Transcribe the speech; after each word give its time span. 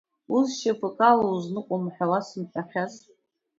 Узшьапык 0.35 0.97
ала 1.09 1.25
узныҟәом 1.33 1.85
ҳәа 1.93 2.05
уасымҳәахьаз. 2.11 2.93